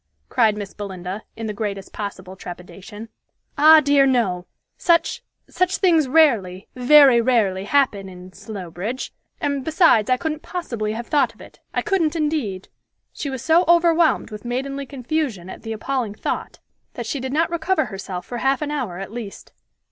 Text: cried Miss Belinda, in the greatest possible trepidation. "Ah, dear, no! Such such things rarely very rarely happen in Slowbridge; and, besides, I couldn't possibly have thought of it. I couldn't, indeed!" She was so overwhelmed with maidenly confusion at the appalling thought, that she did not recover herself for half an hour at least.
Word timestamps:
cried 0.29 0.57
Miss 0.57 0.73
Belinda, 0.73 1.21
in 1.35 1.45
the 1.45 1.53
greatest 1.53 1.93
possible 1.93 2.35
trepidation. 2.35 3.09
"Ah, 3.55 3.79
dear, 3.81 4.07
no! 4.07 4.47
Such 4.75 5.21
such 5.47 5.77
things 5.77 6.07
rarely 6.07 6.67
very 6.73 7.21
rarely 7.21 7.65
happen 7.65 8.09
in 8.09 8.33
Slowbridge; 8.33 9.13
and, 9.39 9.63
besides, 9.63 10.09
I 10.09 10.17
couldn't 10.17 10.41
possibly 10.41 10.93
have 10.93 11.05
thought 11.05 11.35
of 11.35 11.39
it. 11.41 11.59
I 11.71 11.83
couldn't, 11.83 12.15
indeed!" 12.15 12.67
She 13.13 13.29
was 13.29 13.43
so 13.43 13.63
overwhelmed 13.67 14.31
with 14.31 14.43
maidenly 14.43 14.87
confusion 14.87 15.51
at 15.51 15.61
the 15.61 15.71
appalling 15.71 16.15
thought, 16.15 16.57
that 16.95 17.05
she 17.05 17.19
did 17.19 17.31
not 17.31 17.51
recover 17.51 17.85
herself 17.85 18.25
for 18.25 18.39
half 18.39 18.63
an 18.63 18.71
hour 18.71 18.97
at 18.97 19.11
least. 19.13 19.53